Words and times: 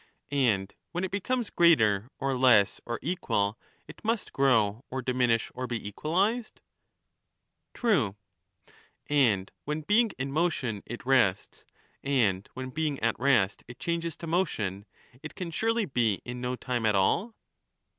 And 0.31 0.73
when 0.93 1.03
it 1.03 1.11
becomes 1.11 1.51
greater 1.51 2.09
or 2.17 2.33
less 2.33 2.81
or 2.87 2.97
equal 3.03 3.59
it 3.87 4.03
must 4.03 4.33
grow 4.33 4.83
or 4.89 5.03
diminish 5.03 5.51
or 5.53 5.67
be 5.67 5.87
equalized? 5.87 6.59
True. 7.75 8.15
And 9.05 9.51
when 9.65 9.81
being 9.81 10.09
in 10.17 10.31
motion 10.31 10.81
it 10.87 11.05
rests, 11.05 11.65
and 12.03 12.49
when 12.55 12.71
being 12.71 12.99
at 13.01 13.19
rest 13.19 13.63
it 13.67 13.77
changes 13.79 14.17
to 14.17 14.25
motion, 14.25 14.87
it 15.21 15.35
can 15.35 15.51
surely 15.51 15.85
be 15.85 16.19
in 16.25 16.41
no 16.41 16.55
time 16.55 16.87
at 16.87 16.95
all 16.95 17.35